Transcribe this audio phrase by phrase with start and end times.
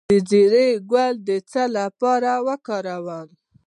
[0.09, 3.27] د زیرې ګل د څه لپاره وکاروم؟